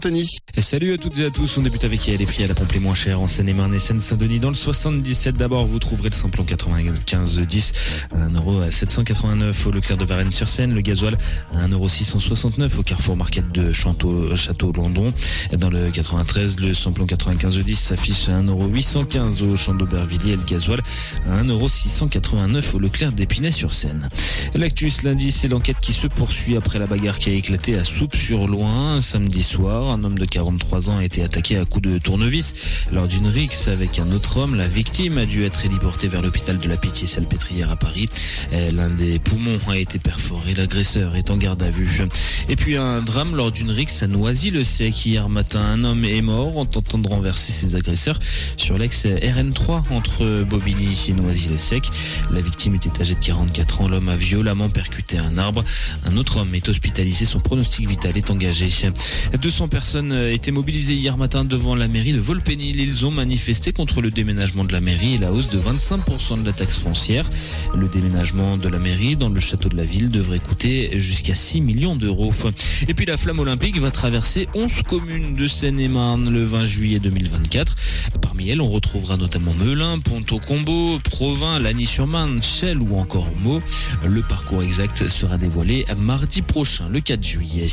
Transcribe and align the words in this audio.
Tony. 0.00 0.38
Salut 0.58 0.94
à 0.94 0.98
toutes 0.98 1.18
et 1.18 1.26
à 1.26 1.30
tous. 1.30 1.58
On 1.58 1.62
débute 1.62 1.84
avec 1.84 2.06
les 2.06 2.24
prix 2.24 2.42
à 2.44 2.46
la 2.48 2.54
pompe 2.54 2.72
les 2.72 2.80
moins 2.80 2.94
chers 2.94 3.20
en 3.20 3.28
Seine-et-Marne 3.28 3.74
et 3.74 3.78
Seine-Saint-Denis. 3.78 4.40
Dans 4.40 4.48
le 4.48 4.54
77 4.54 5.36
d'abord, 5.36 5.66
vous 5.66 5.78
trouverez 5.78 6.08
le 6.08 6.14
samplon 6.14 6.42
95 6.44 7.38
10 7.38 7.72
à 8.12 8.28
1,789€ 8.28 9.66
au 9.66 9.70
Leclerc 9.70 9.98
de 9.98 10.04
Varennes-sur-Seine. 10.06 10.72
Le 10.72 10.80
gasoil 10.80 11.18
à 11.54 11.68
1,669€ 11.68 12.78
au 12.78 12.82
Carrefour 12.82 13.16
Market 13.16 13.52
de 13.52 13.72
Château-Landon. 13.72 15.12
Dans 15.58 15.68
le 15.68 15.90
93, 15.90 16.58
le 16.60 16.72
samplon 16.72 17.04
95 17.04 17.58
10 17.58 17.76
s'affiche 17.78 18.28
à 18.30 18.40
1,815€ 18.40 19.44
au 19.44 19.56
Champ 19.56 19.74
d'Aubervilliers 19.74 20.32
et 20.32 20.36
le 20.36 20.44
gasoil 20.44 20.80
à 21.28 21.42
1,689€ 21.42 22.74
au 22.74 22.78
Leclerc 22.78 23.12
d'Épinay-sur-Seine. 23.12 24.08
L'actu 24.54 24.88
ce 24.88 25.06
lundi, 25.06 25.30
c'est 25.30 25.48
l'enquête 25.48 25.78
qui 25.82 25.92
se 25.92 26.06
poursuit 26.06 26.56
après 26.56 26.78
la 26.78 26.86
bagarre 26.86 27.18
qui 27.18 27.28
a 27.28 27.34
éclaté 27.34 27.76
à 27.76 27.84
Soupe-sur-Loing 27.84 29.02
samedi 29.02 29.42
soir. 29.42 29.89
Un 29.90 30.04
homme 30.04 30.18
de 30.18 30.24
43 30.24 30.90
ans 30.90 30.98
a 30.98 31.04
été 31.04 31.24
attaqué 31.24 31.58
à 31.58 31.64
coups 31.64 31.88
de 31.88 31.98
tournevis 31.98 32.54
lors 32.92 33.08
d'une 33.08 33.26
rixe 33.26 33.66
avec 33.66 33.98
un 33.98 34.12
autre 34.12 34.36
homme. 34.36 34.54
La 34.54 34.68
victime 34.68 35.18
a 35.18 35.26
dû 35.26 35.44
être 35.44 35.64
héliportée 35.64 36.06
vers 36.06 36.22
l'hôpital 36.22 36.58
de 36.58 36.68
la 36.68 36.76
Pitié-Salpêtrière 36.76 37.72
à 37.72 37.76
Paris. 37.76 38.08
L'un 38.72 38.88
des 38.88 39.18
poumons 39.18 39.58
a 39.68 39.76
été 39.76 39.98
perforé. 39.98 40.54
L'agresseur 40.54 41.16
est 41.16 41.30
en 41.30 41.36
garde 41.36 41.62
à 41.64 41.70
vue. 41.70 42.02
Et 42.48 42.54
puis 42.54 42.76
un 42.76 43.02
drame 43.02 43.34
lors 43.34 43.50
d'une 43.50 43.72
rixe 43.72 44.04
à 44.04 44.06
Noisy-le-Sec. 44.06 45.06
Hier 45.06 45.28
matin, 45.28 45.60
un 45.60 45.82
homme 45.82 46.04
est 46.04 46.22
mort 46.22 46.56
en 46.56 46.66
tentant 46.66 46.98
de 46.98 47.08
renverser 47.08 47.50
ses 47.50 47.74
agresseurs 47.74 48.20
sur 48.56 48.78
l'ex 48.78 49.06
RN3 49.06 49.82
entre 49.90 50.44
Bobigny 50.44 50.96
et 51.08 51.12
Noisy-le-Sec. 51.14 51.90
La 52.30 52.40
victime 52.40 52.76
était 52.76 53.00
âgée 53.00 53.16
de 53.16 53.20
44 53.24 53.80
ans. 53.80 53.88
L'homme 53.88 54.08
a 54.08 54.16
violemment 54.16 54.68
percuté 54.68 55.18
un 55.18 55.36
arbre. 55.36 55.64
Un 56.04 56.16
autre 56.16 56.36
homme 56.38 56.54
est 56.54 56.68
hospitalisé. 56.68 57.24
Son 57.24 57.40
pronostic 57.40 57.88
vital 57.88 58.16
est 58.16 58.30
engagé. 58.30 58.68
200 59.40 59.66
personnes 59.66 59.79
étaient 60.30 60.52
mobilisées 60.52 60.94
hier 60.94 61.16
matin 61.16 61.44
devant 61.44 61.74
la 61.74 61.88
mairie 61.88 62.12
de 62.12 62.20
Volpénil. 62.20 62.78
Ils 62.80 63.06
ont 63.06 63.10
manifesté 63.10 63.72
contre 63.72 64.00
le 64.00 64.10
déménagement 64.10 64.64
de 64.64 64.72
la 64.72 64.80
mairie 64.80 65.14
et 65.14 65.18
la 65.18 65.32
hausse 65.32 65.48
de 65.48 65.58
25% 65.58 66.42
de 66.42 66.46
la 66.46 66.52
taxe 66.52 66.76
foncière. 66.76 67.28
Le 67.74 67.88
déménagement 67.88 68.56
de 68.56 68.68
la 68.68 68.78
mairie 68.78 69.16
dans 69.16 69.28
le 69.28 69.40
château 69.40 69.68
de 69.68 69.76
la 69.76 69.84
ville 69.84 70.10
devrait 70.10 70.38
coûter 70.38 71.00
jusqu'à 71.00 71.34
6 71.34 71.62
millions 71.62 71.96
d'euros. 71.96 72.32
Et 72.88 72.94
puis 72.94 73.06
la 73.06 73.16
flamme 73.16 73.38
olympique 73.38 73.78
va 73.78 73.90
traverser 73.90 74.48
11 74.54 74.82
communes 74.86 75.34
de 75.34 75.48
Seine-et-Marne 75.48 76.30
le 76.30 76.44
20 76.44 76.64
juillet 76.66 76.98
2024. 76.98 77.74
Parmi 78.20 78.50
elles, 78.50 78.60
on 78.60 78.68
retrouvera 78.68 79.16
notamment 79.16 79.54
Melun, 79.54 79.98
Ponto-Combo, 80.00 80.98
Provins, 81.04 81.58
Lagny-sur-Marne, 81.58 82.42
Chelles 82.42 82.80
ou 82.80 82.96
encore 82.96 83.28
Meaux. 83.42 83.60
Le 84.06 84.22
parcours 84.22 84.62
exact 84.62 85.08
sera 85.08 85.38
dévoilé 85.38 85.86
mardi 85.96 86.42
prochain, 86.42 86.88
le 86.90 87.00
4 87.00 87.22
juillet. 87.22 87.66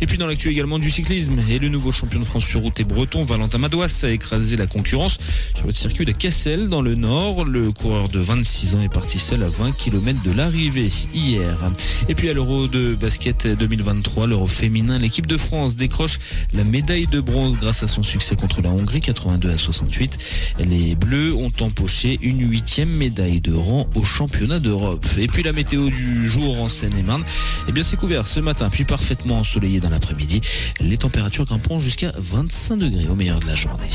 Et 0.00 0.06
puis 0.06 0.18
dans 0.18 0.26
l'actu 0.26 0.50
également 0.50 0.78
du 0.78 0.90
cyclisme 0.90 1.37
et 1.48 1.58
le 1.58 1.68
nouveau 1.68 1.92
champion 1.92 2.20
de 2.20 2.24
France 2.24 2.44
sur 2.44 2.60
route 2.60 2.78
et 2.80 2.84
breton, 2.84 3.24
Valentin 3.24 3.58
Madouas, 3.58 4.04
a 4.04 4.08
écrasé 4.08 4.56
la 4.56 4.66
concurrence 4.66 5.18
sur 5.54 5.66
le 5.66 5.72
circuit 5.72 6.04
de 6.04 6.12
Cassel 6.12 6.68
dans 6.68 6.82
le 6.82 6.94
nord. 6.94 7.44
Le 7.44 7.70
coureur 7.70 8.08
de 8.08 8.18
26 8.18 8.74
ans 8.74 8.82
est 8.82 8.92
parti 8.92 9.18
seul 9.18 9.42
à 9.42 9.48
20 9.48 9.76
km 9.76 10.20
de 10.22 10.32
l'arrivée 10.32 10.88
hier. 11.14 11.70
Et 12.08 12.14
puis 12.14 12.28
à 12.28 12.34
l'Euro 12.34 12.66
de 12.66 12.94
basket 12.94 13.46
2023, 13.46 14.26
l'Euro 14.26 14.46
féminin, 14.46 14.98
l'équipe 14.98 15.26
de 15.26 15.36
France 15.36 15.76
décroche 15.76 16.18
la 16.54 16.64
médaille 16.64 17.06
de 17.06 17.20
bronze 17.20 17.56
grâce 17.56 17.82
à 17.82 17.88
son 17.88 18.02
succès 18.02 18.36
contre 18.36 18.60
la 18.60 18.70
Hongrie 18.70 19.00
82 19.00 19.50
à 19.50 19.58
68. 19.58 20.18
Les 20.58 20.94
Bleus 20.94 21.34
ont 21.34 21.52
empoché 21.60 22.18
une 22.22 22.48
huitième 22.48 22.90
médaille 22.90 23.40
de 23.40 23.54
rang 23.54 23.88
au 23.94 24.04
championnat 24.04 24.60
d'Europe. 24.60 25.06
Et 25.18 25.26
puis 25.26 25.42
la 25.42 25.52
météo 25.52 25.88
du 25.88 26.28
jour 26.28 26.60
en 26.60 26.68
Seine-et-Marne, 26.68 27.24
eh 27.68 27.72
bien 27.72 27.82
c'est 27.82 27.96
couvert 27.96 28.26
ce 28.26 28.40
matin, 28.40 28.68
puis 28.70 28.84
parfaitement 28.84 29.38
ensoleillé 29.38 29.80
dans 29.80 29.90
l'après-midi. 29.90 30.40
Les 30.80 30.96
grimperont 31.36 31.78
jusqu'à 31.78 32.12
25 32.16 32.76
degrés 32.76 33.08
au 33.08 33.14
meilleur 33.14 33.40
de 33.40 33.46
la 33.46 33.54
journée. 33.54 33.88